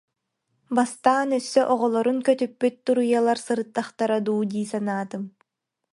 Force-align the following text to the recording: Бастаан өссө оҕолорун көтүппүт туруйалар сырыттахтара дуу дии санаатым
Бастаан 0.75 1.29
өссө 1.37 1.61
оҕолорун 1.73 2.19
көтүппүт 2.27 2.75
туруйалар 2.85 3.37
сырыттахтара 3.45 4.17
дуу 4.25 4.41
дии 4.51 4.67
санаатым 4.73 5.23